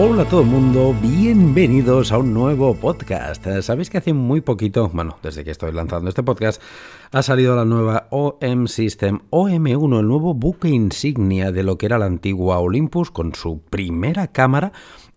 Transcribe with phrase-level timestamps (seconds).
[0.00, 3.44] Hola a todo el mundo, bienvenidos a un nuevo podcast.
[3.62, 6.62] Sabéis que hace muy poquito, bueno, desde que estoy lanzando este podcast,
[7.10, 11.98] ha salido la nueva OM System OM1, el nuevo buque insignia de lo que era
[11.98, 14.72] la antigua Olympus con su primera cámara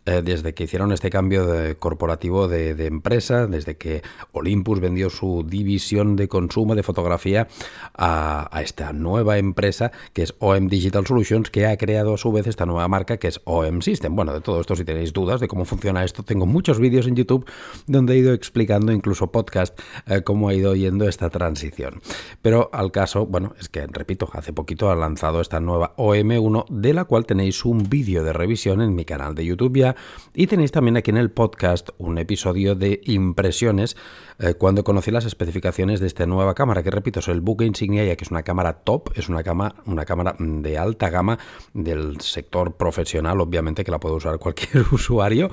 [0.06, 4.02] eh, desde que hicieron este cambio de corporativo de, empresa, desde que
[4.32, 7.48] Olympus vendió su división de consumo de fotografía
[7.94, 12.48] a, esta nueva empresa que es OM Digital Solutions, que ha creado a su vez
[12.48, 14.16] esta nueva marca que es OM System.
[14.16, 17.16] Bueno, de todo esto, si tenéis dudas de cómo funciona esto, tengo muchos vídeos en
[17.16, 17.46] YouTube
[17.86, 22.02] donde he ido explicando, incluso podcast, eh, cómo ha ido yendo esta transición.
[22.42, 26.94] Pero al caso, bueno, es que, repito, hace poquito ha lanzado esta nueva OM1, de
[26.96, 29.91] la cual tenéis un vídeo de revisión en mi canal de YouTube ya
[30.34, 33.98] y tenéis también aquí en el podcast un episodio de impresiones
[34.40, 38.04] eh, cuando conocí las especificaciones de esta nueva cámara, que repito, es el buque insignia
[38.04, 41.38] ya que es una cámara top, es una, cámara, una cámara de alta gama
[41.74, 45.52] del sector profesional, obviamente que la puede usar cualquier usuario,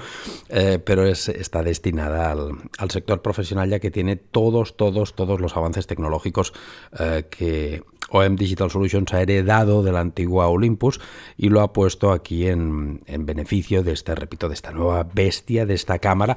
[0.49, 5.41] eh, pero es, está destinada al, al, sector profesional ya que tiene todos, todos, todos
[5.41, 6.53] los avances tecnológicos
[6.99, 11.01] eh, que OM Digital Solutions ha heredado de la antigua Olympus
[11.37, 15.67] y lo ha puesto aquí en, en beneficio de este, repito, de esta nueva bestia,
[15.67, 16.37] de esta cámara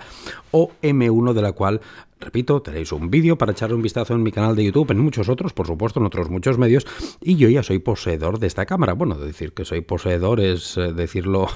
[0.52, 1.82] OM1 de la cual
[2.22, 5.28] Repito, tenéis un vídeo para echarle un vistazo en mi canal de YouTube, en muchos
[5.28, 6.86] otros, por supuesto, en otros muchos medios,
[7.20, 8.94] y yo ya soy poseedor de esta cámara.
[8.94, 11.48] Bueno, decir que soy poseedor es eh, decirlo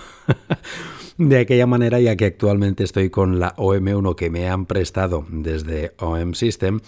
[1.19, 5.93] de aquella manera, ya que actualmente estoy con la OM1 que me han prestado desde
[5.99, 6.79] OM System,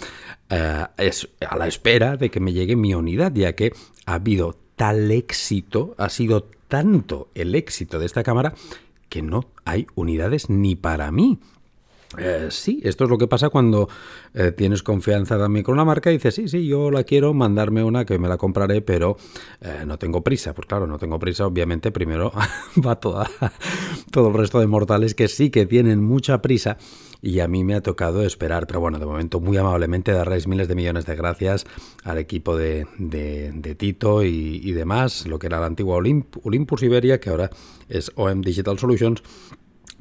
[0.50, 3.73] eh, es a la espera de que me llegue mi unidad, ya que
[4.08, 8.55] ha habido tal éxito, ha sido tanto el éxito de esta cámara,
[9.08, 11.39] que no hay unidades ni para mí.
[12.17, 13.89] Eh, sí, esto es lo que pasa cuando
[14.33, 17.83] eh, tienes confianza también con una marca y dices, sí, sí, yo la quiero, mandarme
[17.83, 19.17] una que me la compraré, pero
[19.59, 20.53] eh, no tengo prisa.
[20.53, 22.31] Pues claro, no tengo prisa, obviamente, primero
[22.86, 23.26] va todo
[24.27, 26.77] el resto de mortales que sí que tienen mucha prisa
[27.21, 28.67] y a mí me ha tocado esperar.
[28.67, 31.65] Pero bueno, de momento muy amablemente daréis miles de millones de gracias
[32.03, 32.86] al equipo de,
[33.77, 37.49] Tito y, demás, lo que era la antigua Olympus Iberia, que ahora
[37.89, 39.21] es OM Digital Solutions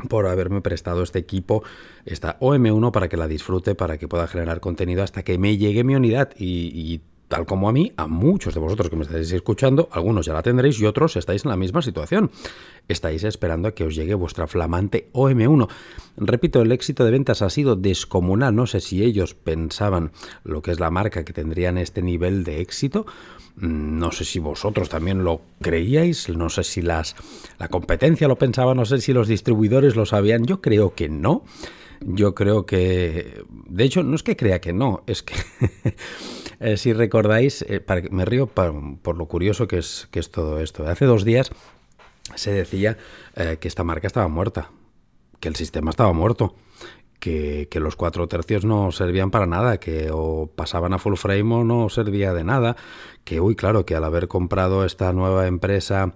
[0.09, 1.63] por haberme prestado este equipo,
[2.05, 5.85] esta OM1, para que la disfrute, para que pueda generar contenido hasta que me llegue
[5.85, 6.31] mi unidad.
[6.39, 10.33] Y, tal como a mí, a muchos de vosotros que me estáis escuchando, algunos ya
[10.33, 12.31] la tendréis y otros estáis en la misma situación.
[12.89, 15.69] Estáis esperando a que os llegue vuestra flamante OM1.
[16.19, 18.55] Repito, el éxito de ventas ha sido descomunal.
[18.55, 20.13] No sé si ellos pensaban
[20.45, 23.07] lo que es la marca que tendrían este nivel de éxito
[23.57, 27.17] Mm, no sé si vosotros también lo creíais, no sé si las,
[27.59, 31.45] la competencia lo pensaba, no sé si los distribuidores lo sabían, yo creo que no.
[32.03, 35.35] Yo creo que, de hecho, no es que crea que no, es que
[36.61, 40.87] eh, si recordáis, eh, me río por, lo curioso que es, que es todo esto.
[40.89, 41.51] Hace dos días
[42.35, 42.97] se decía
[43.35, 44.71] eh, que esta marca estaba muerta,
[45.41, 46.55] que el sistema estaba muerto,
[47.21, 51.65] que, los cuatro tercios no servían para nada, que o pasaban a full frame o
[51.65, 52.77] no servía de nada,
[53.25, 56.15] que, uy, claro, que al haber comprado esta nueva empresa,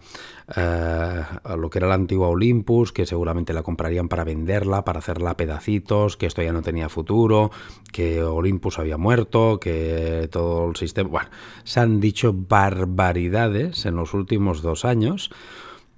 [0.56, 1.22] eh,
[1.56, 5.36] lo que era la antigua Olympus, que seguramente la comprarían para venderla, para hacerla a
[5.36, 7.50] pedacitos, que esto ya no tenía futuro,
[7.92, 11.10] que Olympus había muerto, que todo el sistema...
[11.10, 11.30] Bueno,
[11.64, 15.30] se han dicho barbaridades en los últimos dos años.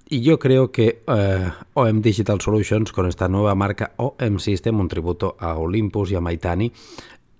[0.07, 4.87] Y yo creo que eh, OM Digital Solutions, con esta nueva marca OM System, un
[4.87, 6.71] tributo a Olympus y a Maitani,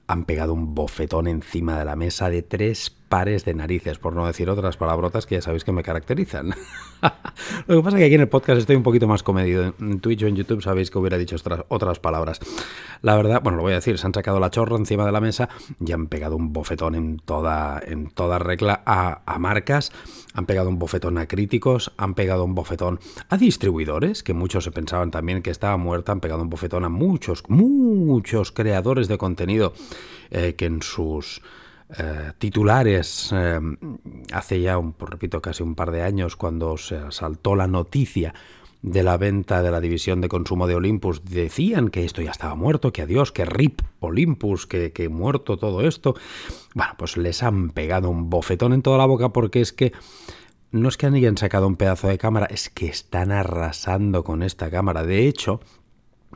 [0.08, 4.26] han pegado un bofetón encima de la mesa de tres pares de narices, por no
[4.26, 6.48] decir otras palabrotas que ya sabéis que me caracterizan.
[7.68, 9.76] Lo que pasa es que aquí en el podcast estoy un poquito más comedido.
[9.80, 11.36] En Twitch o en YouTube sabéis que hubiera dicho
[11.68, 12.40] otras, palabras.
[13.04, 15.22] La verdad, bueno, lo voy a decir, se han sacado la chorra encima de la
[15.22, 15.48] mesa
[15.80, 19.92] y han pegado un bofetón en toda, en toda regla a, a marcas,
[20.34, 24.72] han pegado un bofetón a críticos, han pegado un bofetón a distribuidores, que muchos se
[24.72, 29.74] pensaban también que estaba muerta, han pegado un bofetón a muchos, muchos creadores de contenido
[30.32, 31.44] eh, que en sus
[31.98, 33.60] eh, titulares eh,
[34.32, 38.34] hace ya, repito, casi un par de años, cuando se saltó la noticia
[38.82, 42.56] de la venta de la división de consumo de Olympus, decían que esto ya estaba
[42.56, 46.16] muerto, que adiós, que RIP Olympus, que, que muerto todo esto.
[46.76, 49.94] Bueno, pues les han pegado un bofetón en toda la boca porque es que
[50.72, 54.72] no es que hayan sacado un pedazo de cámara, es que están arrasando con esta
[54.72, 55.04] cámara.
[55.04, 55.62] De hecho,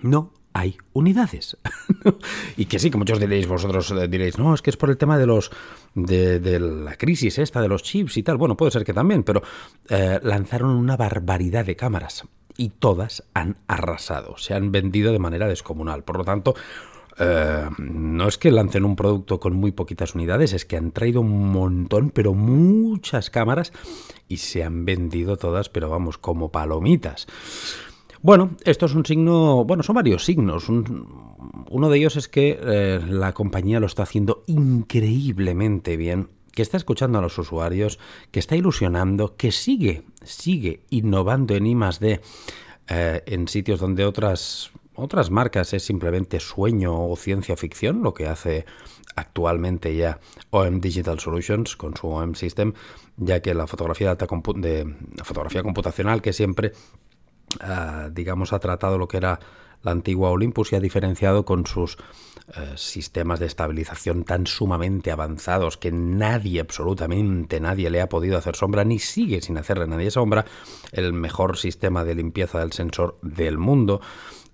[0.01, 1.55] no hay unidades.
[2.57, 4.97] y que sí, que muchos diréis, vosotros eh, diréis, no, es que es por el
[4.97, 5.51] tema de los
[5.93, 8.37] de, la crisis esta de los chips y tal.
[8.37, 9.43] Bueno, puede ser que también, pero
[9.89, 12.23] eh, lanzaron una barbaridad de cámaras
[12.57, 16.03] y todas han arrasado, se han vendido de manera descomunal.
[16.03, 16.55] Por lo tanto,
[17.19, 21.21] eh, no es que lancen un producto con muy poquitas unidades, es que han traído
[21.21, 23.73] un montón, pero muchas cámaras
[24.27, 27.27] y se han vendido todas, pero vamos, como palomitas.
[28.21, 30.69] Bueno, esto es un signo, bueno, son varios signos.
[30.69, 36.77] uno de ellos es que eh, la compañía lo está haciendo increíblemente bien, que está
[36.77, 37.99] escuchando a los usuarios,
[38.31, 41.77] que está ilusionando, que sigue, sigue innovando en I
[42.89, 48.27] eh, en sitios donde otras, otras marcas es simplemente sueño o ciencia ficción, lo que
[48.27, 48.65] hace
[49.15, 50.19] actualmente ya
[50.51, 52.73] OM Digital Solutions con su OM System,
[53.17, 56.71] ya que la fotografía de, alta de fotografía computacional que siempre
[57.61, 59.39] Ah, digamos, ha tratado lo que era
[59.83, 61.97] la antigua Olympus y ha diferenciado con sus
[62.55, 68.55] eh, sistemas de estabilización tan sumamente avanzados que nadie, absolutamente nadie le ha podido hacer
[68.55, 70.45] sombra ni sigue sin hacerle nadie sombra,
[70.91, 74.01] el mejor sistema de limpieza del sensor del mundo.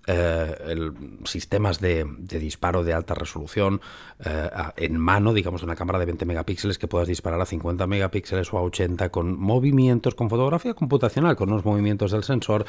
[0.06, 0.92] Eh, el,
[1.24, 3.80] sistemas de, disparo de alta resolución
[4.22, 8.52] eh, en mano, digamos, una cámara de 20 megapíxeles que puedas disparar a 50 megapíxeles
[8.52, 12.66] o a 80 con movimientos, con fotografía computacional, con unos movimientos del sensor.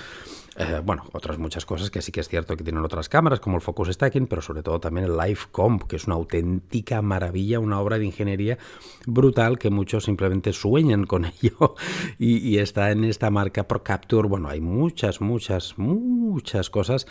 [0.57, 3.57] Eh, bueno, otras muchas cosas que sí que es cierto que tienen otras cámaras, como
[3.57, 7.59] el Focus Stacking, pero sobre todo también el Live Comp, que es una auténtica maravilla,
[7.59, 8.57] una obra de ingeniería
[9.05, 11.75] brutal que muchos simplemente sueñan con ello
[12.17, 14.29] y, y está en esta marca Pro Capture.
[14.29, 17.05] Bueno, hay muchas, muchas, muchas cosas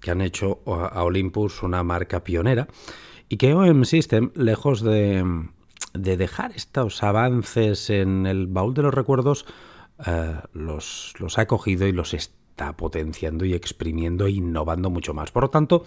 [0.00, 2.68] que han hecho a Olympus una marca pionera
[3.28, 5.24] y que OM System, lejos de,
[5.94, 9.44] dejar estos avances en el baúl de los recuerdos,
[10.06, 15.30] eh, los, los ha cogido y los está potenciando y exprimiendo e innovando mucho más.
[15.30, 15.84] Por lo tanto,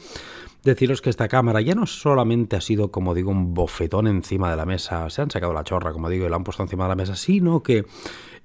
[0.63, 4.57] deciros que esta cámara ya no solamente ha sido, como digo, un bofetón encima de
[4.57, 6.89] la mesa, se han sacado la chorra, como digo, y la han puesto encima de
[6.89, 7.85] la mesa, sino que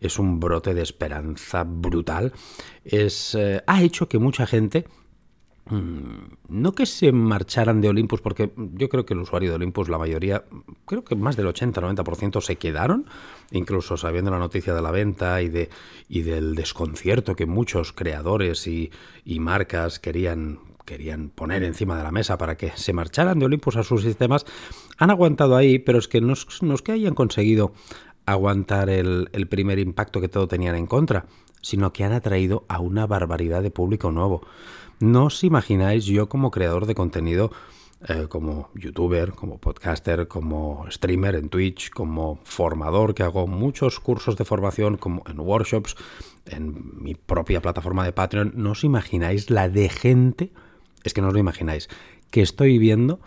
[0.01, 2.33] es un brote de esperanza brutal.
[2.85, 4.87] Es, eh, ha hecho que mucha gente
[5.69, 9.99] no que se marcharan de Olympus, porque yo creo que el usuario de Olympus, la
[9.99, 10.45] mayoría,
[10.85, 13.07] creo que más del 80-90% se quedaron,
[13.51, 15.69] incluso sabiendo la noticia de la venta y, de,
[16.09, 18.91] y del desconcierto que muchos creadores y,
[19.41, 23.83] marcas querían, querían poner encima de la mesa para que se marcharan de Olympus a
[23.83, 24.47] sus sistemas,
[24.99, 27.73] han aguantado ahí, pero es que no es, que hayan conseguido
[28.25, 31.27] aguantar el, el primer impacto que todo tenían en contra,
[31.67, 34.47] sino que han atraído a una barbaridad de público nuevo.
[35.01, 37.51] No os imagináis yo como creador de contenido,
[38.07, 44.37] eh, como youtuber, como podcaster, como streamer en Twitch, como formador que hago muchos cursos
[44.37, 45.97] de formación como en workshops,
[46.45, 50.53] en mi propia plataforma de Patreon, no os imagináis la de gente,
[51.03, 51.89] es que no os lo imagináis,
[52.31, 53.19] que estoy viendo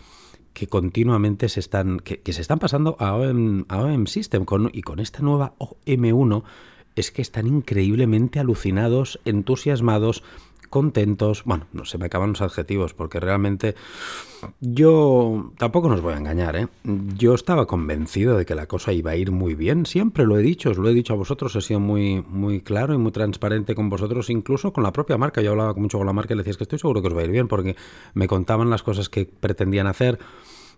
[0.54, 5.20] que continuamente se están, que, se están pasando a OM, System con, y con esta
[5.20, 6.42] nueva OM1
[6.96, 10.22] es que están increíblemente alucinados, entusiasmados,
[10.70, 11.42] contentos.
[11.44, 13.74] Bueno, no se me acaban los adjetivos porque realmente
[14.60, 16.68] yo tampoco nos voy a engañar, ¿eh?
[16.84, 20.42] Yo estaba convencido de que la cosa iba a ir muy bien, siempre lo he
[20.42, 23.74] dicho, os lo he dicho a vosotros, he sido muy, muy claro y muy transparente
[23.74, 25.42] con vosotros, incluso con la propia marca.
[25.42, 27.20] Yo hablaba mucho con la marca y le decía que estoy seguro que os va
[27.20, 27.76] a ir bien porque
[28.14, 30.18] me contaban las cosas que pretendían hacer.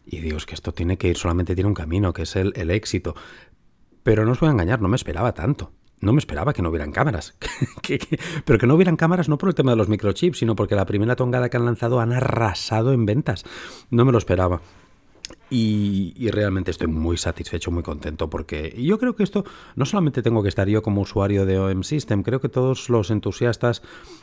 [0.04, 2.72] Y Dios, que esto tiene que ir, solamente tiene un camino, que es el, el
[2.72, 3.14] éxito.
[4.02, 5.70] Pero no os voy a engañar, no me esperaba tanto
[6.02, 7.34] no me esperaba que no hubieran cámaras.
[8.44, 10.84] pero que no hubieran cámaras no por el tema de los microchips, sino porque la
[10.84, 13.44] primera tongada que han lanzado han arrasado en ventas.
[13.88, 14.60] No me lo esperaba.
[15.54, 19.44] Y, realmente estoy muy satisfecho, muy contento, porque yo creo que esto
[19.76, 23.10] no solamente tengo que estar yo como usuario de OM System, creo que todos los
[23.10, 23.82] entusiastas,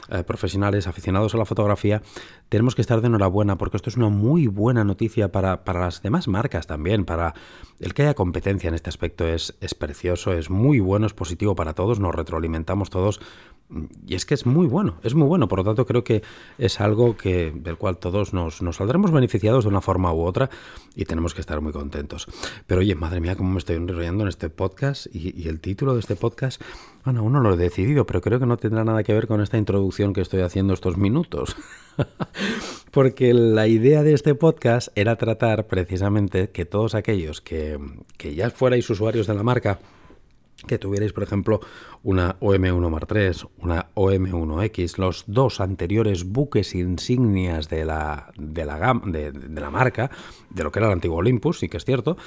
[0.09, 2.01] eh, profesionales, aficionados a la fotografía,
[2.49, 6.01] tenemos que estar de enhorabuena, porque esto es una muy buena noticia para, para las
[6.01, 7.35] demás marcas también, para
[7.79, 11.53] el que haya competencia en este aspecto es, es precioso, es muy bueno, es positivo
[11.53, 13.21] para todos, nos retroalimentamos todos
[14.07, 15.47] y es que es muy bueno, es muy bueno.
[15.47, 16.23] Por lo tanto, creo que
[16.57, 20.49] es algo que, del cual todos nos, nos, saldremos beneficiados de una forma u otra
[20.95, 22.27] y tenemos que estar muy contentos.
[22.65, 25.99] Pero oye, madre mía, cómo me estoy enrollando en este podcast y, el título de
[25.99, 26.61] este podcast,
[27.05, 29.41] bueno, aún no lo he decidido, pero creo que no tendrá nada que ver con
[29.41, 31.55] esta introducción que estoy haciendo estos minutos.
[32.91, 37.77] Porque la idea de este podcast era tratar precisamente que todos aquellos que,
[38.17, 39.79] que ya fuerais usuarios de la marca,
[40.67, 41.59] que tuvierais, por ejemplo,
[42.03, 49.01] una OM1 Mar 3, una OM1X, los dos anteriores buques insignias de la, de la,
[49.05, 50.11] de, la marca,
[50.49, 52.17] de lo que era el antiguo Olympus, sí que es cierto,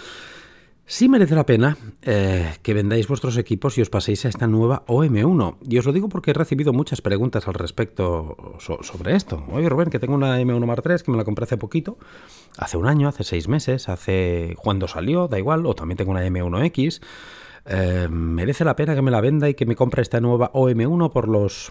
[0.86, 4.84] sí merece la pena eh, que vendáis vuestros equipos y os paséis a esta nueva
[4.86, 5.56] OM1.
[5.68, 9.44] Y os lo digo porque he recibido muchas preguntas al respecto sobre esto.
[9.52, 11.98] Oye, Rubén, que tengo una M1 Mar 3 que me la compré hace poquito,
[12.58, 16.26] hace un año, hace seis meses, hace cuando salió, da igual, o también tengo una
[16.26, 17.00] M1X.
[17.66, 21.10] Eh, merece la pena que me la venda y que me compre esta nueva OM1
[21.12, 21.70] por, los,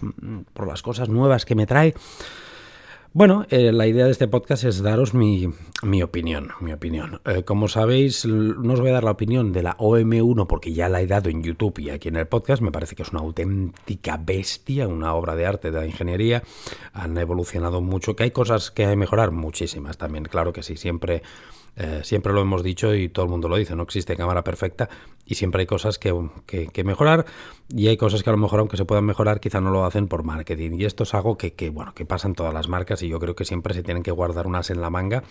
[0.52, 1.94] por las cosas nuevas que me trae.
[3.14, 5.46] Bueno, eh, la idea de este podcast es daros mi,
[6.02, 6.52] opinión.
[6.60, 7.20] Mi opinión.
[7.26, 10.88] Eh, como sabéis, no os voy a dar la opinión de la OM1 porque ya
[10.88, 12.62] la he dado en YouTube y aquí en el podcast.
[12.62, 16.42] Me parece que es una auténtica bestia, una obra de arte de la ingeniería.
[16.94, 18.16] Han evolucionado mucho.
[18.16, 20.24] Que hay cosas que hay que mejorar, muchísimas también.
[20.24, 21.22] Claro que sí, siempre
[21.76, 24.90] eh, siempre lo hemos dicho y todo el mundo lo dice, no existe cámara perfecta
[25.24, 26.14] y siempre hay cosas que,
[26.46, 27.24] que, mejorar
[27.68, 30.08] y hay cosas que a lo mejor aunque se puedan mejorar quizá no lo hacen
[30.08, 30.72] por marketing.
[30.78, 33.18] Y esto es algo que, que, bueno que pasa en todas las marcas y yo
[33.18, 35.22] creo que siempre se tienen que guardar unas en la manga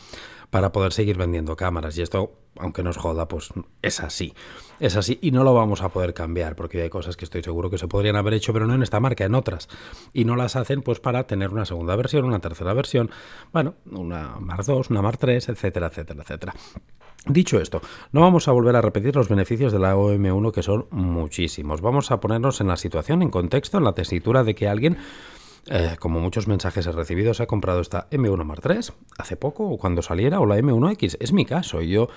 [0.52, 1.98] para poder seguir vendiendo cámaras.
[1.98, 3.50] Y esto aunque nos joda pues
[3.82, 4.34] es así.
[4.80, 7.70] Es así y no lo vamos a poder cambiar porque hay cosas que estoy seguro
[7.70, 9.70] que se podrían haber hecho pero no en esta marca en otras.
[10.14, 13.10] Y no las hacen pues para tener una segunda versión una tercera versión
[13.52, 16.54] bueno una Mar 2 una Mar 3 etcétera etcétera etcétera.
[17.28, 17.82] Dicho esto,
[18.12, 21.80] no vamos a volver a repetir los beneficios de la OM1 que son muchísimos.
[21.80, 24.98] Vamos a ponernos en la situación, en contexto, en la tesitura de que alguien,
[25.68, 29.70] eh, como muchos mensajes he recibido, se ha comprado esta M1 Mark III hace poco
[29.70, 31.18] o cuando saliera o la M1X.
[31.20, 31.82] Es mi caso.
[31.82, 32.10] Yo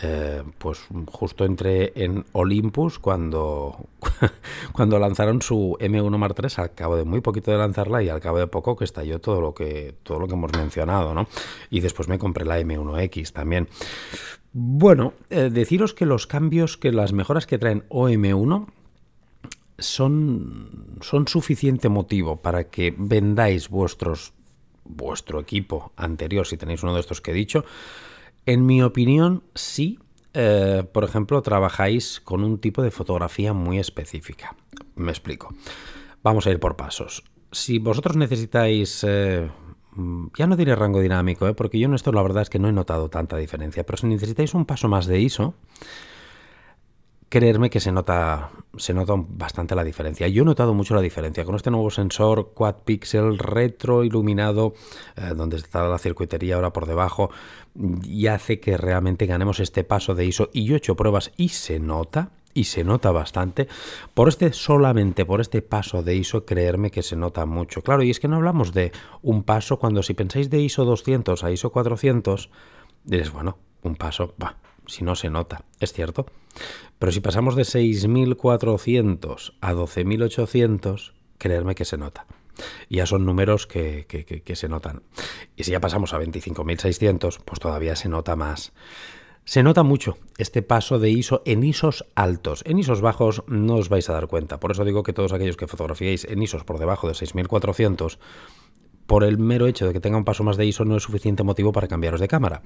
[0.00, 3.88] eh, pues justo entré en Olympus cuando,
[4.72, 8.20] cuando lanzaron su M1 Mark III, al cabo de muy poquito de lanzarla y al
[8.20, 11.26] cabo de poco que estalló todo lo que, todo lo que hemos mencionado, ¿no?
[11.70, 13.68] Y después me compré la M1X también.
[14.52, 18.66] Bueno, eh, deciros que los cambios, que las mejoras que traen OM1
[19.78, 24.32] son, son suficiente motivo para que vendáis vuestros,
[24.84, 27.64] vuestro equipo anterior, si tenéis uno de estos que he dicho,
[28.46, 29.98] en mi opinión, sí.
[30.34, 34.54] Eh, por ejemplo, trabajáis con un tipo de fotografía muy específica.
[34.94, 35.54] Me explico.
[36.22, 37.24] Vamos a ir por pasos.
[37.52, 39.04] Si vosotros necesitáis...
[39.06, 39.50] Eh,
[40.36, 42.68] ya no diré rango dinámico, eh, porque yo en esto la verdad es que no
[42.68, 45.54] he notado tanta diferencia, pero si necesitáis un paso más de ISO,
[47.28, 50.28] creerme que se nota, se nota bastante la diferencia.
[50.28, 54.74] Yo he notado mucho la diferencia con este nuevo sensor quad pixel retro iluminado,
[55.16, 57.30] eh, donde está la circuitería ahora por debajo,
[58.02, 60.50] y hace que realmente ganemos este paso de ISO.
[60.52, 62.30] Y yo he hecho pruebas y se nota.
[62.54, 63.68] Y se nota bastante.
[64.14, 67.82] Por este, solamente por este paso de ISO, creerme que se nota mucho.
[67.82, 68.90] Claro, y es que no hablamos de
[69.22, 72.50] un paso cuando si pensáis de ISO 200 a ISO 400,
[73.04, 74.56] diréis, bueno, un paso, va,
[74.88, 76.26] si no se nota, es cierto.
[76.98, 82.26] Pero si pasamos de 6.400 a 12.800, creerme que se nota.
[82.90, 85.02] Ya son números que, que, se notan.
[85.56, 88.72] Y si ya pasamos a 25.600, pues todavía se nota más.
[89.44, 92.62] Se nota mucho este paso de ISO en ISOs altos.
[92.66, 94.60] En ISOs bajos no os vais a dar cuenta.
[94.60, 98.18] Por eso digo que todos aquellos que fotografiéis en ISOs por debajo de 6400,
[99.06, 101.44] por el mero hecho de que tenga un paso más de ISO no es suficiente
[101.44, 102.60] motivo para cambiaros de cámara.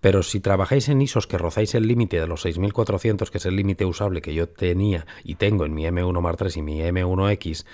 [0.00, 3.56] Pero si trabajáis en ISOs que rozáis el límite de los 6400, que es el
[3.56, 7.66] límite usable que yo tenía y tengo en mi M1 Mark III y mi M1X,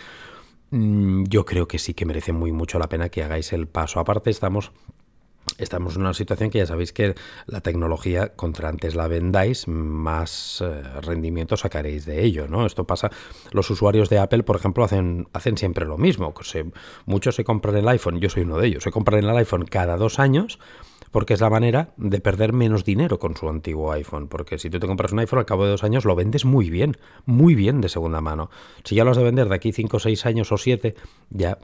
[0.71, 4.01] mm, yo creo que sí que merece muy mucho la pena que hagáis el paso.
[4.01, 4.73] Aparte estamos
[5.59, 7.15] estamos en una situación que ya sabéis que
[7.47, 12.67] la tecnología, contra antes la vendáis, más eh, rendimiento sacaréis de ello, ¿no?
[12.67, 13.11] Esto pasa,
[13.53, 16.35] los usuarios de Apple, por ejemplo, hacen, hacen siempre lo mismo.
[17.07, 19.97] muchos se compran el iPhone, yo soy uno de ellos, se compran el iPhone cada
[19.97, 20.59] dos años
[21.11, 24.29] porque es la manera de perder menos dinero con su antiguo iPhone.
[24.29, 26.71] Porque si tú te compras un iPhone al cabo de dos años lo vendes muy
[26.71, 28.51] bien, muy bien de segunda mano.
[28.85, 30.95] Si ya lo has de vender de aquí cinco, seis años o siete,
[31.31, 31.59] ya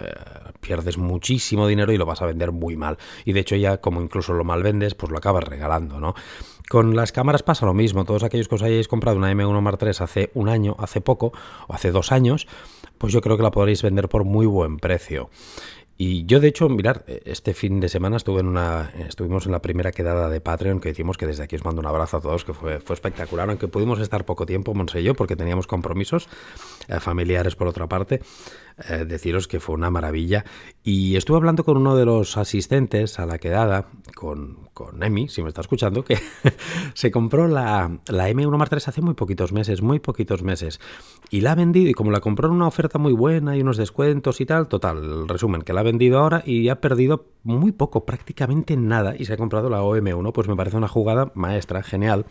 [0.00, 0.14] eh,
[0.60, 2.98] pierdes muchísimo dinero y lo vas a vender muy mal.
[3.24, 6.14] Y de hecho ya como incluso lo mal vendes, pues lo acabas regalando, ¿no?
[6.68, 8.04] Con las cámaras pasa lo mismo.
[8.04, 11.32] Todos aquellos que os hayáis comprado una M1 Mark III hace un año, hace poco,
[11.66, 12.46] o hace dos años,
[12.98, 15.30] pues yo creo que la podréis vender por muy buen precio.
[16.00, 19.60] Y yo, de hecho, mirar, este fin de semana estuve en una, estuvimos en la
[19.60, 22.44] primera quedada de Patreon que hicimos, que desde aquí os mando un abrazo a todos,
[22.44, 26.28] que fue, fue espectacular, aunque pudimos estar poco tiempo, Monse y yo, porque teníamos compromisos
[26.86, 28.20] eh, familiares por otra parte.
[28.88, 30.44] Eh, deciros que fue una maravilla.
[30.84, 35.42] Y estuve hablando con uno de los asistentes a la quedada, con, con Emi, si
[35.42, 36.16] me está escuchando, que
[36.94, 40.78] se compró la, la M1 Mark III hace muy poquitos meses, muy poquitos meses.
[41.28, 43.78] Y la ha vendido, y como la compró en una oferta muy buena y unos
[43.78, 47.72] descuentos y tal, total, el resumen, que la ha vendido ahora y ha perdido muy
[47.72, 51.82] poco, prácticamente nada, y se ha comprado la OM1, pues me parece una jugada maestra,
[51.82, 52.26] genial.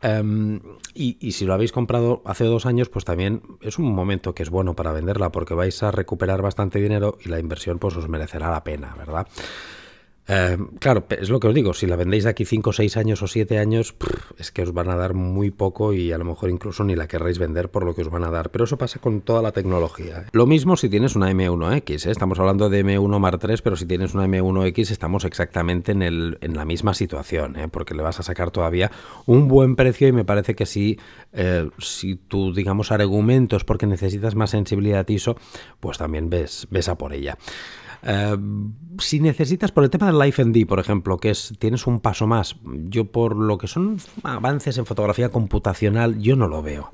[0.00, 0.60] Em,
[0.94, 4.50] y, si lo habéis comprado hace dos años, pues también es un momento que es
[4.50, 8.50] bueno para venderla porque vais a recuperar bastante dinero y la inversión pues os merecerá
[8.50, 9.26] la pena, ¿verdad?
[10.28, 13.26] Eh, claro, es lo que os digo, si la vendéis aquí 5, 6 años o
[13.26, 13.94] 7 años,
[14.36, 17.08] es que os van a dar muy poco y a lo mejor incluso ni la
[17.08, 18.50] querréis vender por lo que os van a dar.
[18.50, 20.18] Pero eso pasa con toda la tecnología.
[20.18, 20.24] ¿eh?
[20.32, 22.10] Lo mismo si tienes una M1X, ¿eh?
[22.10, 26.64] estamos hablando de M1 Mark III, pero si tienes una M1X estamos exactamente en, la
[26.66, 28.90] misma situación, porque le vas a sacar todavía
[29.24, 30.98] un buen precio y me parece que si,
[31.78, 35.36] si tu, digamos, argumentos porque necesitas más sensibilidad ISO,
[35.80, 37.38] pues también ves, ves a por ella.
[38.02, 38.36] Eh,
[38.98, 42.26] si necesitas, por el tema del Life ND, por ejemplo, que es tienes un paso
[42.26, 46.92] más, yo por lo que son avances en fotografía computacional, yo no lo veo.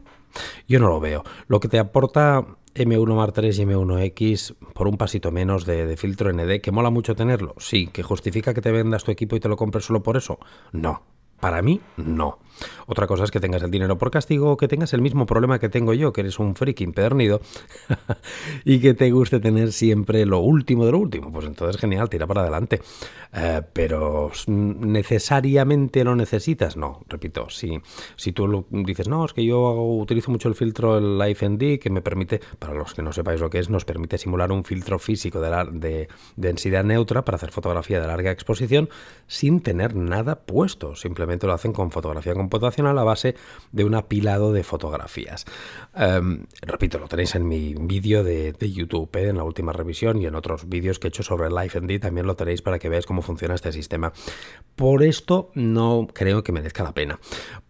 [0.67, 1.23] Yo no lo veo.
[1.47, 2.45] Lo que te aporta
[2.75, 6.91] M1 Mark III y M1X por un pasito menos de, de, filtro ND, que mola
[6.91, 10.03] mucho tenerlo, sí, que justifica que te vendas tu equipo y te lo compres solo
[10.03, 10.41] por eso,
[10.73, 11.03] no,
[11.39, 12.39] para mí, no.
[12.87, 15.59] Otra cosa es que tengas el dinero por castigo o que tengas el mismo problema
[15.59, 17.41] que tengo yo, que eres un freaking pernido
[18.65, 21.33] y que te guste tener siempre lo último de lo último.
[21.33, 22.81] Pues entonces, genial, tira para adelante.
[23.37, 26.77] Eh, pero necesariamente lo necesitas.
[26.77, 27.81] No, repito, si,
[28.17, 31.91] si tú dices, no, es que yo utilizo mucho el filtro, el Life ND, que
[31.91, 34.99] me permite, para los que no sepáis lo que es, nos permite simular un filtro
[34.99, 38.89] físico de, densidad neutra para hacer fotografía de larga exposición
[39.27, 40.95] sin tener nada puesto.
[40.95, 43.35] Simplemente lo hacen con fotografía computacional a base
[43.73, 45.47] de un apilado de fotografías.
[45.95, 49.29] Em, repito, lo tenéis en mi vídeo de, YouTube, ¿eh?
[49.29, 52.27] en la última revisión y en otros vídeos que he hecho sobre Life ND también
[52.27, 54.13] lo tenéis para que veáis cómo funciona este sistema.
[54.75, 57.19] Por esto no creo que merezca la pena.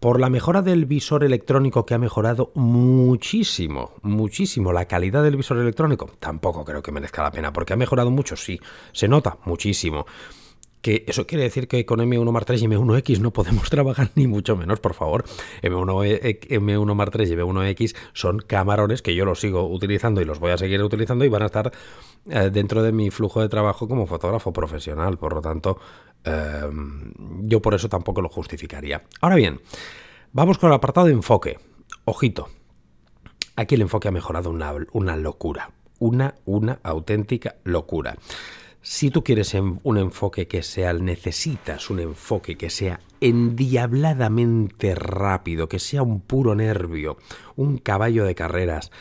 [0.01, 5.59] Por la mejora del visor electrónico que ha mejorado muchísimo, muchísimo la calidad del visor
[5.59, 8.61] electrónico, tampoco creo que merezca la pena, porque ha mejorado mucho, sí,
[8.93, 10.07] se nota muchísimo
[10.85, 14.27] que eso quiere decir que con M1 Mark III y M1X no podemos trabajar ni
[14.27, 15.25] mucho menos, por favor.
[15.63, 20.41] M1, M1 Mark III y M1X son camarones que yo los sigo utilizando y los
[20.41, 21.73] voy a seguir utilizando y van a estar
[22.29, 25.17] eh, dentro de mi flujo de trabajo como fotógrafo profesional.
[25.17, 25.79] Por lo tanto,
[26.23, 29.05] em, yo por eso tampoco lo justificaría.
[29.23, 29.63] Ahora bien,
[30.33, 31.59] vamos con el apartado de enfoque.
[32.05, 32.51] Ojito,
[33.57, 35.71] aquí el enfoque ha mejorado una, una locura.
[35.99, 38.19] Una, una auténtica locura.
[38.87, 45.79] Si tú quieres un enfoque que sea, necesitas un enfoque que sea endiabladamente rápido, que
[45.79, 47.17] sea un puro nervio,
[47.57, 48.93] un caballo de carreras,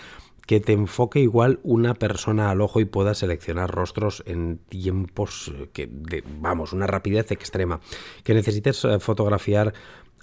[0.47, 5.89] que te enfoque igual una persona al ojo y pueda seleccionar rostros en tiempos que,
[6.39, 7.81] vamos, una rapidez extrema,
[8.23, 9.73] que necesites eh, fotografiar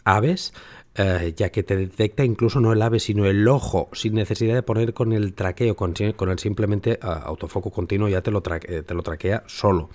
[0.05, 0.55] aves,
[0.95, 4.63] eh, ya que te detecta incluso no el ave, sino el ojo, sin necesidad de
[4.63, 8.95] poner con el traqueo, con, el simplemente uh, autofoco continuo, ya te lo, eh, te
[8.95, 9.91] lo traquea solo.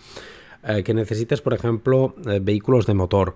[0.83, 3.35] que necesites, por ejemplo, vehículos de motor,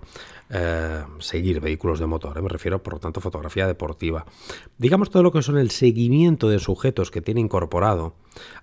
[1.20, 4.26] seguir vehículos de motor, me refiero, por lo tanto, fotografía deportiva.
[4.78, 8.14] Digamos todo lo que son el seguimiento de sujetos que tiene incorporado,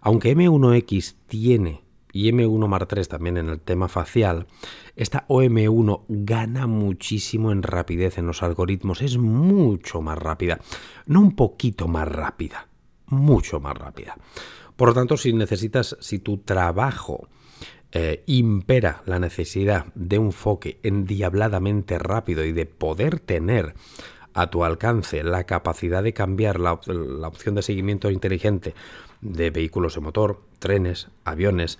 [0.01, 4.47] aunque M1X tiene y M1 Mar 3 también en el tema facial,
[4.95, 10.59] esta OM1 gana muchísimo en rapidez en los algoritmos, es mucho más rápida,
[11.05, 12.67] no un poquito más rápida,
[13.07, 14.17] mucho más rápida.
[14.75, 17.27] Por lo tanto, si necesitas, si tu trabajo
[17.91, 23.75] eh, impera la necesidad de un enfoque endiabladamente rápido y de poder tener
[24.33, 28.75] a tu alcance la capacidad de cambiar la, opción de seguimiento inteligente
[29.21, 31.79] de vehículos de motor, trenes, aviones,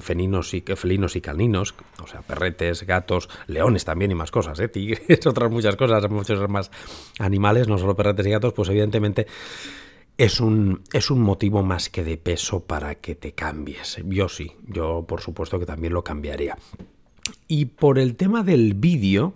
[0.00, 4.68] felinos y, felinos y caninos, o sea, perretes, gatos, leones también y más cosas, ¿eh?
[4.68, 6.70] tigres, otras muchas cosas, muchos más
[7.18, 9.26] animales, no solo perretes y gatos, pues evidentemente
[10.18, 13.98] es un, es un motivo más que de peso para que te cambies.
[14.06, 16.56] Yo sí, yo por supuesto que también lo cambiaría.
[17.48, 19.34] Y por el tema del vídeo,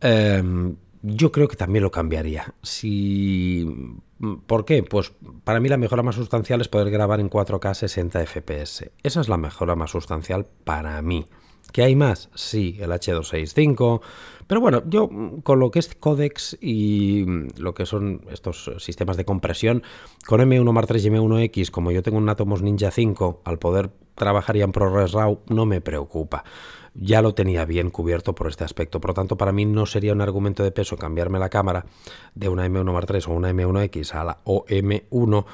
[0.00, 2.54] em, yo creo que también lo cambiaría.
[2.62, 3.66] Si
[4.46, 4.82] ¿Por qué?
[4.82, 5.12] Pues
[5.44, 8.90] para mí la mejora más sustancial es poder grabar en 4K 60 FPS.
[9.02, 11.26] Esa es la mejora más sustancial para mí.
[11.72, 12.30] ¿Qué hay más?
[12.34, 14.00] Sí, el H265.
[14.46, 15.10] Pero bueno, yo
[15.42, 17.24] con lo que es codex y
[17.56, 19.82] lo que son estos sistemas de compresión,
[20.26, 23.90] con M1 Mark III y M1X, como yo tengo un Atomos Ninja 5, al poder
[24.14, 26.44] trabajar ya en ProRes RAW, no me preocupa
[26.94, 29.00] ya lo tenía bien cubierto por este aspecto.
[29.00, 31.86] Por lo tanto, para mí no sería un argumento de peso cambiarme la cámara
[32.34, 35.44] de una M1 Mark III o una M1X a la OM1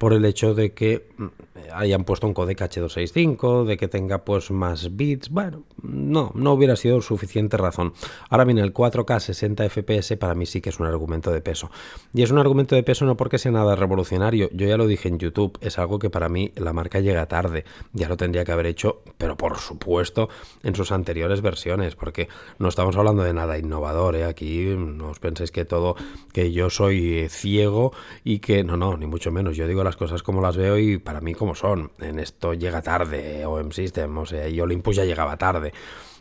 [0.00, 1.26] por el hecho de que mm,
[1.74, 6.74] hayan puesto un codec H265, de que tenga pues más bits, bueno, no, no hubiera
[6.74, 7.92] sido suficiente razón.
[8.30, 11.70] Ahora bien, el 4K 60 FPS para mí sí que es un argumento de peso.
[12.14, 15.08] Y es un argumento de peso no porque sea nada revolucionario, yo ya lo dije
[15.08, 18.52] en YouTube, es algo que para mí la marca llega tarde, ya lo tendría que
[18.52, 20.30] haber hecho, pero por supuesto
[20.62, 24.24] en sus anteriores versiones, porque no estamos hablando de nada innovador, ¿eh?
[24.24, 25.94] aquí no os penséis que todo,
[26.32, 27.92] que yo soy ciego
[28.24, 30.98] y que no, no, ni mucho menos, yo digo la cosas como las veo y
[30.98, 31.92] para mí como son.
[31.98, 35.72] En esto llega tarde OM System, o sea, y Olympus ya llegaba tarde.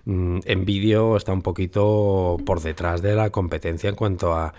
[0.06, 4.54] Mm, en vídeo está un poquito por detrás de la competencia en cuanto a,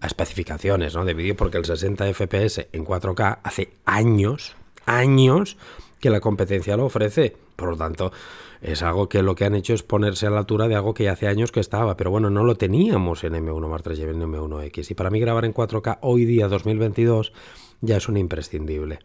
[0.00, 1.04] a especificaciones ¿no?
[1.04, 5.56] de vídeo, porque el 60 FPS en 4K hace años, años
[6.00, 7.36] que la competencia lo ofrece.
[7.56, 8.12] Por lo tanto,
[8.60, 11.08] es algo que lo que han hecho es ponerse a la altura de algo que
[11.08, 14.22] hace años que estaba, pero bueno, no lo teníamos en M1 Mark III y en
[14.22, 14.90] M1X.
[14.90, 17.32] Y para mí grabar en 4K hoy día 2022
[17.80, 18.98] ya es un imprescindible.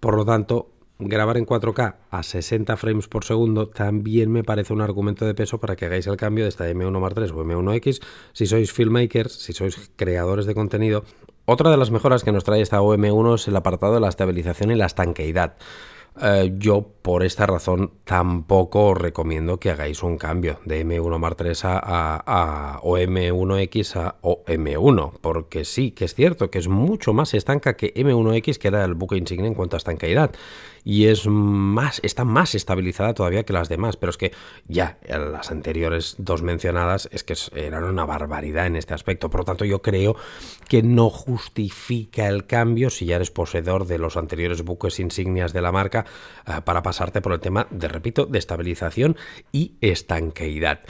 [0.00, 4.80] Por lo tanto, grabar en 4K a 60 frames por segundo también me parece un
[4.80, 8.02] argumento de peso para que hagáis el cambio de esta M1 Mark III o M1X
[8.32, 11.04] si sois filmmakers, si sois creadores de contenido.
[11.44, 14.70] Otra de las mejoras que nos trae esta OM1 es el apartado de la estabilización
[14.70, 15.56] y la estanqueidad.
[16.20, 21.36] Eh, yo por esta razón tampoco os recomiendo que hagáis un cambio de M1 Mark
[21.62, 27.32] a, a, o M1X a OM1, porque sí que es cierto que es mucho más
[27.32, 30.32] estanca que M1X, que era el buque insignia en cuanto a estanqueidad
[30.84, 34.32] y es más, está más estabilizada todavía que las demás, pero es que
[34.66, 39.30] ya las anteriores dos mencionadas es que eran una barbaridad en este aspecto.
[39.30, 40.16] Por lo tanto, yo creo
[40.68, 45.62] que no justifica el cambio si ya eres poseedor de los anteriores buques insignias de
[45.62, 46.06] la marca
[46.46, 49.16] eh, para pasarte por el tema de, repito, de estabilización
[49.52, 50.80] y estanqueidad.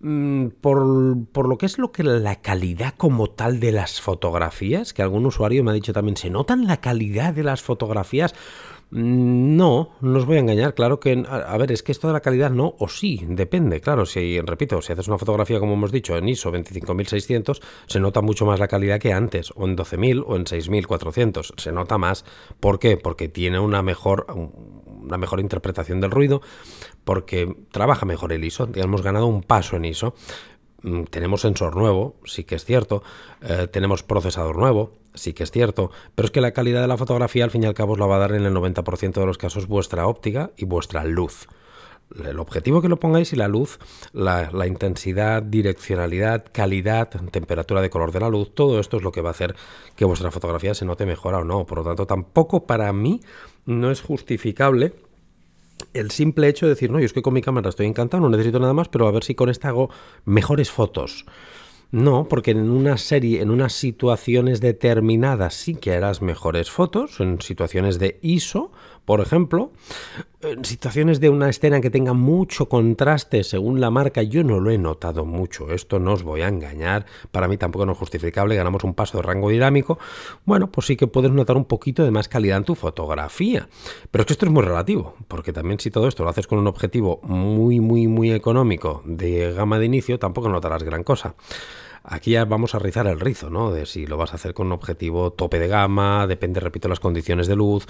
[0.00, 4.92] Mm, por, por, lo que es lo que la calidad como tal de las fotografías,
[4.92, 8.34] que algún usuario me ha dicho también, ¿se notan la calidad de las fotografías?
[8.90, 12.12] Mm, no, no os voy a engañar, claro que, a, ver, es que esto de
[12.12, 15.90] la calidad no, o sí, depende, claro, si, repito, si haces una fotografía, como hemos
[15.90, 20.22] dicho, en ISO 25600, se nota mucho más la calidad que antes, o en 12000
[20.24, 22.24] o en 6400, se nota más.
[22.60, 22.96] ¿Por qué?
[22.96, 24.26] Porque tiene una mejor,
[24.86, 26.40] una mejor interpretación del ruido,
[27.02, 30.14] porque trabaja mejor el ISO, hemos ganado un paso en ISO.
[30.86, 33.02] Mm, tenemos sensor nuevo, sí que es cierto,
[33.42, 36.96] eh, tenemos procesador nuevo, sí que es cierto, pero es que la calidad de la
[36.96, 39.26] fotografía al fin y al cabo os la va a dar en el 90% de
[39.26, 41.48] los casos vuestra óptica y vuestra luz.
[42.24, 43.80] El objetivo que lo pongáis y la luz,
[44.12, 49.10] la, la, intensidad, direccionalidad, calidad, temperatura de color de la luz, todo esto es lo
[49.10, 49.56] que va a hacer
[49.96, 51.66] que vuestra fotografía se note mejor o no.
[51.66, 53.22] Por lo tanto, tampoco para mí
[53.64, 54.92] no es justificable
[55.94, 58.28] el simple hecho de decir, no, yo es que con mi cámara estoy encantado, no
[58.28, 59.90] necesito nada más, pero a ver si con esta hago
[60.24, 61.26] mejores fotos.
[61.92, 67.40] No, porque en una serie, en unas situaciones determinadas sí que harás mejores fotos, en
[67.40, 68.72] situaciones de ISO,
[69.04, 69.70] por ejemplo,
[70.42, 74.70] en situaciones de una escena que tenga mucho contraste según la marca, yo no lo
[74.70, 78.56] he notado mucho, esto no os voy a engañar, para mí tampoco no es justificable,
[78.56, 80.00] ganamos un paso de rango dinámico,
[80.44, 83.68] bueno, pues sí que puedes notar un poquito de más calidad en tu fotografía,
[84.10, 86.58] pero es que esto es muy relativo, porque también si todo esto lo haces con
[86.58, 91.36] un objetivo muy, muy, muy económico de gama de inicio, tampoco notarás gran cosa.
[92.08, 93.72] Aquí ya vamos a rizar el rizo, ¿no?
[93.72, 97.00] De si lo vas a hacer con un objetivo tope de gama, depende, repito, las
[97.00, 97.86] condiciones de luz.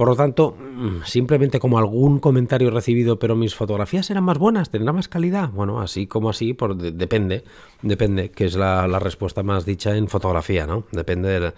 [0.00, 4.70] Por lo tanto, mm, simplemente como algún comentario recibido, pero mis fotografías eran más buenas,
[4.70, 5.50] tendrán más calidad.
[5.50, 7.44] Bueno, así como así, por, depende,
[7.82, 10.84] depende, que es la, respuesta más dicha en fotografía, ¿no?
[10.90, 11.52] Depende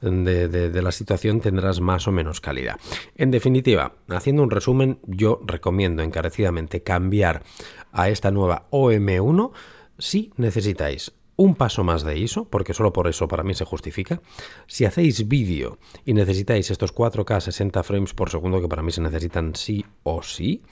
[0.00, 2.78] de, de, la situación, tendrás más o menos calidad.
[3.14, 7.42] En definitiva, haciendo un resumen, yo recomiendo encarecidamente cambiar
[7.92, 9.52] a esta nueva OM1
[9.98, 11.12] si necesitáis
[11.42, 14.20] un paso más de ISO, porque solo por eso para mí se justifica.
[14.68, 19.00] Si hacéis vídeo y necesitáis estos 4K 60 frames por segundo, que para mí se
[19.00, 20.62] necesitan sí o sí,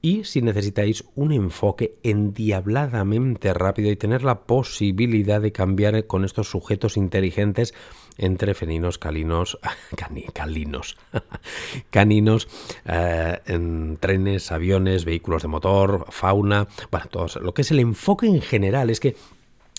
[0.00, 6.48] y si necesitáis un enfoque endiabladamente rápido y tener la posibilidad de cambiar con estos
[6.48, 7.74] sujetos inteligentes
[8.16, 9.58] entre feninos, calinos,
[11.90, 12.48] caninos,
[12.86, 18.26] eh, en trenes, aviones, vehículos de motor, fauna, bueno, todo lo que es el enfoque
[18.26, 19.14] en general, es que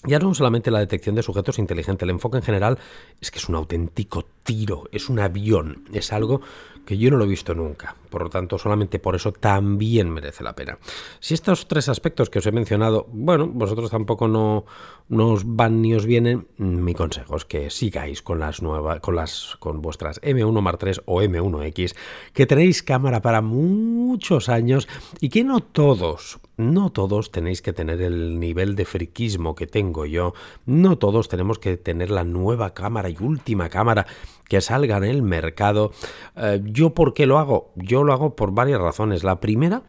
[0.03, 2.79] ya no solamente la detección de sujetos inteligentes, el enfoque en general
[3.19, 6.41] es que es un auténtico tiro, es un avión, es algo
[6.85, 7.95] que yo no lo he visto nunca.
[8.09, 10.77] Por lo tanto, solamente por eso también merece la pena.
[11.19, 14.65] Si estos tres aspectos que os he mencionado, bueno, vosotros tampoco no,
[15.09, 19.55] os van ni os vienen, mi consejo es que sigáis con las nuevas, con las,
[19.59, 21.95] con vuestras M1 Mark III o M1X,
[22.33, 24.87] que tenéis cámara para muchos años
[25.19, 30.05] y que no todos no todos tenéis que tener el nivel de friquismo que tengo
[30.05, 30.33] yo.
[30.65, 34.05] No todos tenemos que tener la nueva cámara y última cámara
[34.51, 35.93] que salga en el mercado.
[36.35, 37.71] Eh, ¿Yo por qué lo hago?
[37.77, 39.23] Yo lo hago por varias razones.
[39.23, 39.83] La primera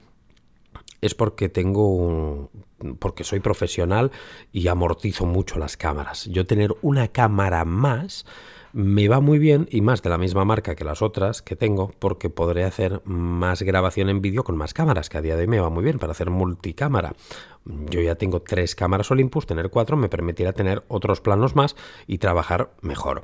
[1.00, 2.48] es porque tengo
[3.00, 4.12] porque soy profesional
[4.52, 6.26] y amortizo mucho las cámaras.
[6.26, 8.24] Yo tener una cámara más
[8.72, 11.92] me va muy bien y más de la misma marca que las otras que tengo
[11.98, 15.46] porque podré hacer más grabación en vídeo con más cámaras, que a día de hoy
[15.48, 17.14] me va muy bien para hacer multicámara.
[17.64, 22.18] Yo ya tengo tres cámaras Olympus, tener cuatro me permitirá tener otros planos más y
[22.18, 23.22] trabajar mejor.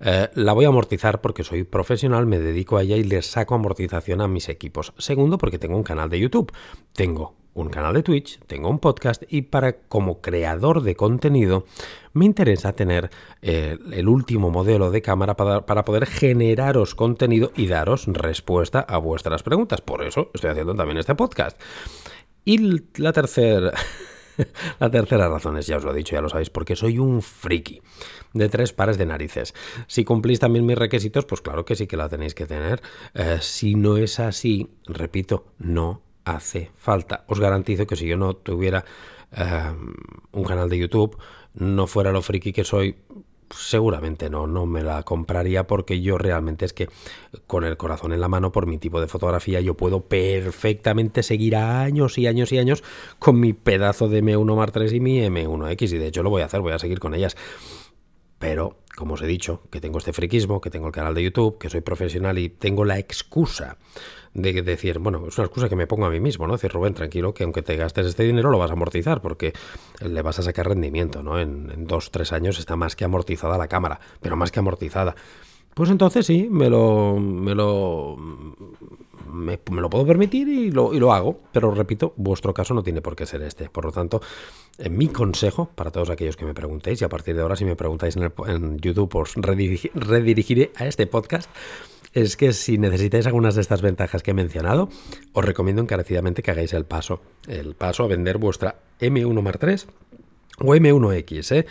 [0.00, 3.54] Eh, la voy a amortizar porque soy profesional, me dedico a ella y le saco
[3.54, 4.92] amortización a mis equipos.
[4.98, 6.52] Segundo, porque tengo un canal de YouTube.
[6.92, 11.64] Tengo un canal de Twitch, tengo un podcast y para como creador de contenido
[12.12, 13.10] me interesa tener
[13.42, 18.98] eh, el último modelo de cámara para, para, poder generaros contenido y daros respuesta a
[18.98, 19.80] vuestras preguntas.
[19.80, 21.60] Por eso estoy haciendo también este podcast.
[22.44, 23.72] Y la tercera
[24.78, 27.22] La tercera razón es, ya os lo he dicho, ya lo sabéis, porque soy un
[27.22, 27.80] friki
[28.32, 29.54] de tres pares de narices.
[29.86, 32.82] Si cumplís también mis requisitos, pues claro que sí que la tenéis que tener.
[33.14, 37.24] Eh, si no es así, repito, no hace falta.
[37.26, 38.84] Os garantizo que si yo no tuviera
[39.36, 39.72] eh,
[40.32, 41.18] un canal de YouTube,
[41.54, 42.96] no fuera lo friki que soy,
[43.54, 46.88] seguramente no, no me la compraría porque yo realmente es que
[47.46, 51.56] con el corazón en la mano por mi tipo de fotografía yo puedo perfectamente seguir
[51.56, 52.84] años y años y años
[53.18, 56.42] con mi pedazo de M1 Mark III y mi M1X y de hecho lo voy
[56.42, 57.36] a hacer, voy a seguir con ellas.
[58.40, 61.58] Pero, como os he dicho, que tengo este friquismo, que tengo el canal de YouTube,
[61.58, 63.76] que soy profesional y tengo la excusa
[64.32, 66.54] de decir, bueno, es una excusa que me pongo a mí mismo, ¿no?
[66.54, 69.52] Decir, Rubén, tranquilo, que aunque te gastes este dinero lo vas a amortizar porque
[70.00, 71.38] le vas a sacar rendimiento, ¿no?
[71.38, 75.14] En, en dos, tres años está más que amortizada la cámara, pero más que amortizada.
[75.74, 78.16] Pues entonces sí, me lo, me lo,
[79.32, 81.40] me, lo puedo permitir y lo, y lo, hago.
[81.52, 83.70] Pero repito, vuestro caso no tiene por qué ser este.
[83.70, 84.20] Por lo tanto,
[84.78, 87.64] en mi consejo para todos aquellos que me preguntéis, y a partir de ahora si
[87.64, 91.50] me preguntáis en, en YouTube os redirigiré a este podcast,
[92.12, 94.88] es que si necesitáis algunas de estas ventajas que he mencionado,
[95.32, 99.76] os recomiendo encarecidamente que hagáis el paso, el paso a vender vuestra M1 Mark III
[100.58, 101.56] o M1X.
[101.56, 101.66] ¿eh?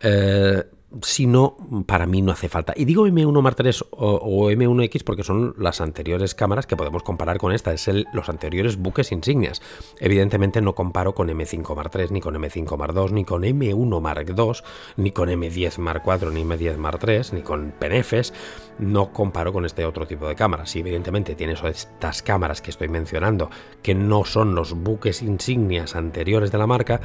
[0.00, 0.64] Eh,
[1.02, 2.72] si no, para mí no hace falta.
[2.76, 7.38] Y digo M1 Mark III o, M1X porque son las anteriores cámaras que podemos comparar
[7.38, 9.60] con esta, es el, los anteriores buques insignias.
[9.98, 14.00] Evidentemente no comparo con M5 Mark III, ni con M5 Mark II, ni con M1
[14.00, 14.52] Mark II,
[14.96, 18.32] ni con M10 Mark IV, ni M10 Mark III, ni con Penefes.
[18.78, 20.74] No comparo con este otro tipo de cámaras.
[20.76, 23.50] Y evidentemente tienes estas cámaras que estoy mencionando,
[23.82, 27.00] que no son los buques insignias anteriores de la marca,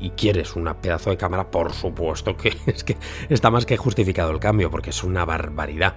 [0.00, 2.96] y quieres una pedazo de cámara, por supuesto que es que
[3.28, 5.94] está más que justificado el cambio, porque es una barbaridad.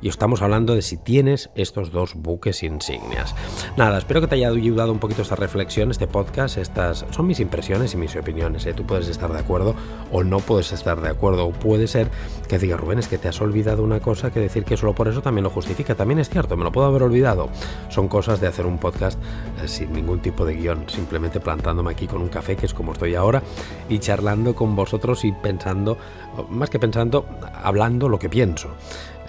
[0.00, 3.34] Y estamos hablando de si tienes estos dos buques insignias.
[3.76, 6.56] Nada, espero que te haya ayudado un poquito esta reflexión, este podcast.
[6.56, 8.64] Estas son mis impresiones y mis opiniones.
[8.64, 8.72] ¿eh?
[8.72, 9.74] Tú puedes estar de acuerdo
[10.10, 11.46] o no puedes estar de acuerdo.
[11.46, 12.10] O puede ser
[12.48, 15.08] que diga Rubén, es que te has olvidado una cosa que decir que solo por
[15.08, 15.94] eso también lo justifica.
[15.94, 17.50] También es cierto, me lo puedo haber olvidado.
[17.90, 19.20] Son cosas de hacer un podcast
[19.62, 22.92] eh, sin ningún tipo de guion, simplemente plantándome aquí con un café, que es como
[22.92, 23.39] estoy ahora
[23.88, 25.98] y charlando con vosotros y pensando,
[26.48, 27.26] más que pensando,
[27.62, 28.70] hablando lo que pienso.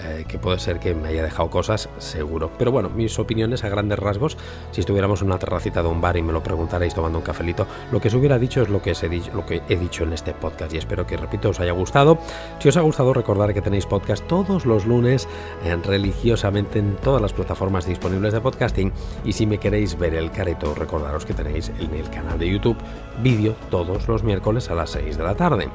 [0.03, 2.51] Eh, que puede ser que me haya dejado cosas, seguro.
[2.57, 4.37] Pero bueno, mis opiniones a grandes rasgos,
[4.71, 7.67] si estuviéramos en una terracita de un bar y me lo preguntarais tomando un cafelito,
[7.91, 11.05] lo que os hubiera dicho es lo que, he dicho, en este podcast y espero
[11.05, 12.17] que, repito, os haya gustado.
[12.59, 15.27] Si os ha gustado, recordar que tenéis podcast todos los lunes
[15.63, 18.91] eh, religiosamente en todas las plataformas disponibles de podcasting
[19.23, 22.77] y si me queréis ver el careto, recordaros que tenéis en el canal de YouTube
[23.21, 25.69] vídeo todos los miércoles a las 6 de la tarde.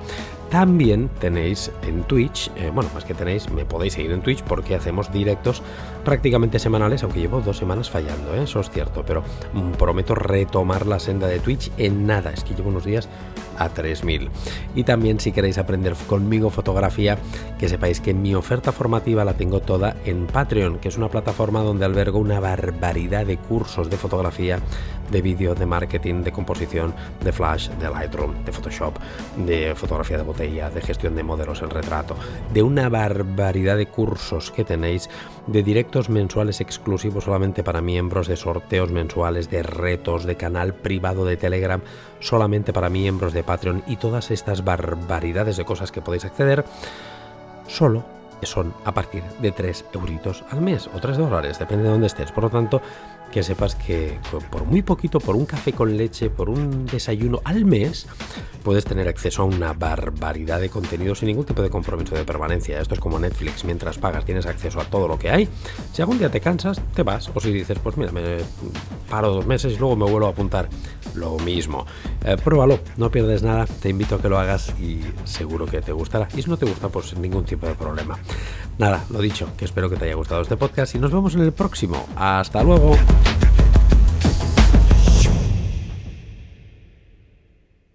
[0.50, 4.76] También tenéis en Twitch, eh, bueno, más que tenéis, me podéis seguir en Twitch porque
[4.76, 5.60] hacemos directos
[6.04, 8.44] prácticamente semanales, aunque llevo dos semanas fallando, ¿eh?
[8.44, 12.54] eso es cierto, pero mm, prometo retomar la senda de Twitch en nada, es que
[12.54, 13.08] llevo unos días
[13.58, 14.30] a 3000.
[14.74, 17.18] Y también si queréis aprender conmigo fotografía,
[17.58, 21.60] que sepáis que mi oferta formativa la tengo toda en Patreon, que es una plataforma
[21.60, 24.58] donde albergo una barbaridad de cursos de fotografía,
[25.10, 28.98] de vídeo, de marketing, de composición, de flash, de Lightroom, de Photoshop,
[29.36, 32.16] de fotografía de botella, de gestión de modelos en retrato,
[32.52, 35.08] de una barbaridad de cursos que tenéis,
[35.46, 41.24] de directos mensuales exclusivos solamente para miembros, de sorteos mensuales, de retos, de canal privado
[41.24, 41.80] de Telegram
[42.20, 46.64] solamente para miembros de Patreon y todas estas barbaridades de cosas que podéis acceder,
[47.66, 48.04] solo
[48.42, 52.32] son a partir de 3 euritos al mes o 3 dólares, depende de dónde estés.
[52.32, 52.82] Por lo tanto,
[53.32, 54.18] que sepas que
[54.50, 58.06] por muy poquito, por un café con leche, por un desayuno al mes,
[58.62, 62.80] puedes tener acceso a una barbaridad de contenido sin ningún tipo de compromiso de permanencia.
[62.80, 65.48] Esto es como Netflix, mientras pagas tienes acceso a todo lo que hay.
[65.92, 67.30] Si algún día te cansas, te vas.
[67.34, 68.38] O si dices, pues mira, me
[69.10, 70.68] paro dos meses y luego me vuelvo a apuntar,
[71.14, 71.86] lo mismo.
[72.24, 75.92] Eh, pruébalo, no pierdes nada, te invito a que lo hagas y seguro que te
[75.92, 76.28] gustará.
[76.36, 78.18] Y si no te gusta, pues sin ningún tipo de problema.
[78.78, 81.42] Nada, lo dicho, que espero que te haya gustado este podcast y nos vemos en
[81.42, 82.04] el próximo.
[82.16, 82.96] Hasta luego.
[83.24, 83.65] Yeah.